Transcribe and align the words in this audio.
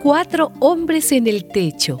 cuatro 0.00 0.52
hombres 0.60 1.10
en 1.12 1.26
el 1.26 1.44
techo. 1.44 1.98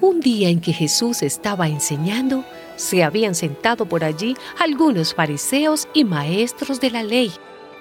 Un 0.00 0.20
día 0.20 0.48
en 0.48 0.60
que 0.60 0.72
Jesús 0.72 1.22
estaba 1.22 1.68
enseñando, 1.68 2.44
se 2.76 3.04
habían 3.04 3.34
sentado 3.34 3.84
por 3.86 4.02
allí 4.02 4.34
algunos 4.58 5.14
fariseos 5.14 5.88
y 5.92 6.04
maestros 6.04 6.80
de 6.80 6.90
la 6.90 7.02
ley, 7.02 7.32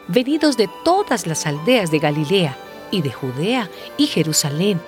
venidos 0.07 0.57
de 0.57 0.69
todas 0.83 1.27
las 1.27 1.47
aldeas 1.47 1.91
de 1.91 1.99
Galilea 1.99 2.57
y 2.91 3.01
de 3.01 3.11
Judea 3.11 3.69
y 3.97 4.07
Jerusalén. 4.07 4.81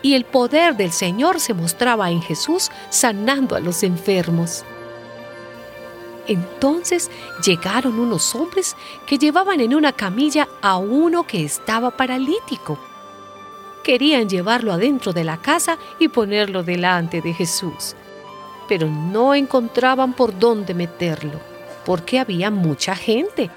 Y 0.00 0.14
el 0.14 0.24
poder 0.24 0.76
del 0.76 0.90
Señor 0.90 1.38
se 1.38 1.54
mostraba 1.54 2.10
en 2.10 2.22
Jesús 2.22 2.70
sanando 2.88 3.56
a 3.56 3.60
los 3.60 3.82
enfermos. 3.82 4.64
Entonces 6.26 7.10
llegaron 7.44 7.98
unos 7.98 8.34
hombres 8.34 8.76
que 9.06 9.18
llevaban 9.18 9.60
en 9.60 9.74
una 9.74 9.92
camilla 9.92 10.48
a 10.60 10.76
uno 10.76 11.26
que 11.26 11.44
estaba 11.44 11.90
paralítico. 11.90 12.78
Querían 13.82 14.28
llevarlo 14.28 14.72
adentro 14.72 15.12
de 15.12 15.24
la 15.24 15.38
casa 15.38 15.76
y 15.98 16.08
ponerlo 16.08 16.62
delante 16.62 17.20
de 17.20 17.34
Jesús, 17.34 17.96
pero 18.68 18.86
no 18.88 19.34
encontraban 19.34 20.12
por 20.12 20.38
dónde 20.38 20.74
meterlo, 20.74 21.40
porque 21.84 22.20
había 22.20 22.50
mucha 22.50 22.94
gente. 22.94 23.50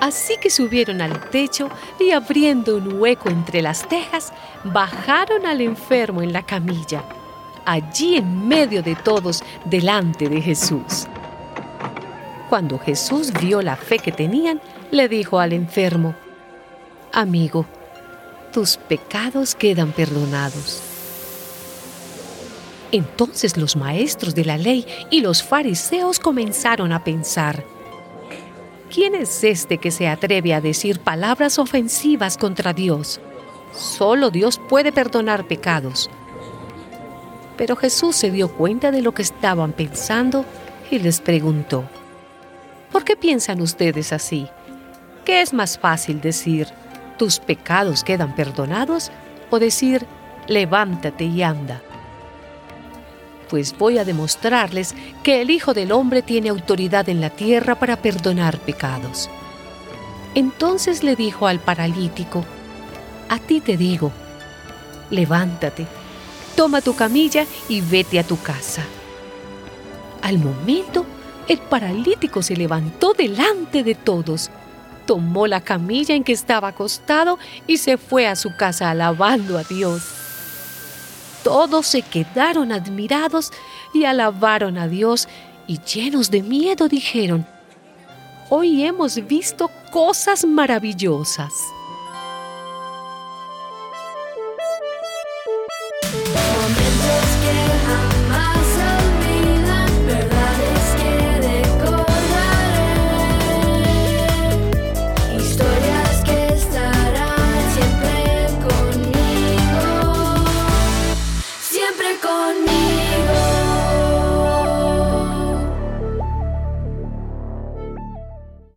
Así 0.00 0.36
que 0.38 0.50
subieron 0.50 1.00
al 1.00 1.30
techo 1.30 1.70
y 2.00 2.10
abriendo 2.10 2.76
un 2.76 3.00
hueco 3.00 3.28
entre 3.28 3.62
las 3.62 3.88
tejas, 3.88 4.32
bajaron 4.64 5.46
al 5.46 5.60
enfermo 5.60 6.22
en 6.22 6.32
la 6.32 6.42
camilla, 6.42 7.04
allí 7.64 8.16
en 8.16 8.48
medio 8.48 8.82
de 8.82 8.96
todos, 8.96 9.44
delante 9.64 10.28
de 10.28 10.40
Jesús. 10.40 11.06
Cuando 12.52 12.78
Jesús 12.78 13.32
vio 13.40 13.62
la 13.62 13.76
fe 13.76 13.98
que 13.98 14.12
tenían, 14.12 14.60
le 14.90 15.08
dijo 15.08 15.40
al 15.40 15.54
enfermo, 15.54 16.14
Amigo, 17.10 17.64
tus 18.52 18.76
pecados 18.76 19.54
quedan 19.54 19.92
perdonados. 19.92 20.82
Entonces 22.90 23.56
los 23.56 23.74
maestros 23.74 24.34
de 24.34 24.44
la 24.44 24.58
ley 24.58 24.86
y 25.10 25.22
los 25.22 25.42
fariseos 25.42 26.18
comenzaron 26.18 26.92
a 26.92 27.02
pensar, 27.02 27.64
¿quién 28.90 29.14
es 29.14 29.44
este 29.44 29.78
que 29.78 29.90
se 29.90 30.06
atreve 30.06 30.52
a 30.52 30.60
decir 30.60 31.00
palabras 31.00 31.58
ofensivas 31.58 32.36
contra 32.36 32.74
Dios? 32.74 33.18
Solo 33.74 34.28
Dios 34.28 34.60
puede 34.68 34.92
perdonar 34.92 35.48
pecados. 35.48 36.10
Pero 37.56 37.76
Jesús 37.76 38.14
se 38.14 38.30
dio 38.30 38.48
cuenta 38.48 38.90
de 38.90 39.00
lo 39.00 39.14
que 39.14 39.22
estaban 39.22 39.72
pensando 39.72 40.44
y 40.90 40.98
les 40.98 41.22
preguntó, 41.22 41.88
¿Por 42.92 43.04
qué 43.04 43.16
piensan 43.16 43.62
ustedes 43.62 44.12
así? 44.12 44.46
¿Qué 45.24 45.40
es 45.40 45.54
más 45.54 45.78
fácil 45.78 46.20
decir, 46.20 46.68
tus 47.18 47.38
pecados 47.38 48.04
quedan 48.04 48.34
perdonados 48.34 49.10
o 49.50 49.58
decir, 49.58 50.06
levántate 50.46 51.24
y 51.24 51.42
anda? 51.42 51.80
Pues 53.48 53.76
voy 53.76 53.98
a 53.98 54.04
demostrarles 54.04 54.94
que 55.22 55.40
el 55.40 55.50
Hijo 55.50 55.72
del 55.72 55.90
Hombre 55.92 56.20
tiene 56.20 56.50
autoridad 56.50 57.08
en 57.08 57.20
la 57.20 57.30
tierra 57.30 57.76
para 57.76 57.96
perdonar 57.96 58.58
pecados. 58.58 59.30
Entonces 60.34 61.02
le 61.02 61.16
dijo 61.16 61.46
al 61.46 61.60
paralítico, 61.60 62.44
a 63.28 63.38
ti 63.38 63.60
te 63.60 63.76
digo, 63.78 64.12
levántate, 65.10 65.86
toma 66.56 66.82
tu 66.82 66.94
camilla 66.94 67.46
y 67.68 67.80
vete 67.80 68.18
a 68.18 68.24
tu 68.24 68.40
casa. 68.40 68.82
Al 70.22 70.38
momento, 70.38 71.06
el 71.48 71.58
paralítico 71.58 72.42
se 72.42 72.56
levantó 72.56 73.14
delante 73.14 73.82
de 73.82 73.94
todos, 73.94 74.50
tomó 75.06 75.46
la 75.46 75.60
camilla 75.60 76.14
en 76.14 76.24
que 76.24 76.32
estaba 76.32 76.68
acostado 76.68 77.38
y 77.66 77.78
se 77.78 77.96
fue 77.98 78.26
a 78.26 78.36
su 78.36 78.56
casa 78.56 78.90
alabando 78.90 79.58
a 79.58 79.64
Dios. 79.64 80.02
Todos 81.42 81.86
se 81.88 82.02
quedaron 82.02 82.70
admirados 82.70 83.50
y 83.92 84.04
alabaron 84.04 84.78
a 84.78 84.86
Dios 84.86 85.28
y 85.66 85.80
llenos 85.80 86.30
de 86.30 86.42
miedo 86.42 86.88
dijeron, 86.88 87.46
hoy 88.48 88.84
hemos 88.84 89.16
visto 89.26 89.70
cosas 89.90 90.44
maravillosas. 90.44 91.52